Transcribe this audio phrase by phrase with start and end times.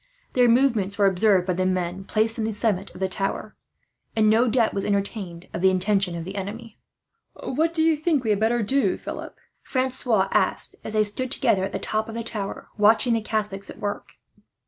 [0.33, 3.55] Their movements were observed by the men placed on the summit of the tower,
[4.15, 6.79] and no doubt was entertained of the intentions of the enemy.
[7.35, 11.63] "What do you think we had better do, Philip?" Francois asked, as they stood together
[11.63, 14.13] at the top of the tower, watching the Catholics at work.